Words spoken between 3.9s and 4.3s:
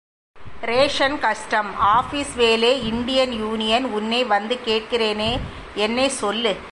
உன்னை